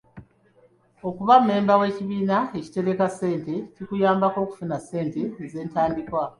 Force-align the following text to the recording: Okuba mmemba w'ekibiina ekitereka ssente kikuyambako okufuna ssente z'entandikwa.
Okuba 1.07 1.33
mmemba 1.41 1.73
w'ekibiina 1.79 2.37
ekitereka 2.57 3.05
ssente 3.09 3.55
kikuyambako 3.75 4.37
okufuna 4.45 4.77
ssente 4.83 5.21
z'entandikwa. 5.51 6.23